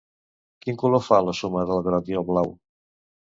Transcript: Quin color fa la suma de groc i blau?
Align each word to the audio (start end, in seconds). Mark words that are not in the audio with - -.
Quin 0.63 0.77
color 0.83 1.03
fa 1.07 1.19
la 1.27 1.35
suma 1.41 1.65
de 1.73 1.77
groc 1.89 2.09
i 2.13 2.17
blau? 2.31 2.49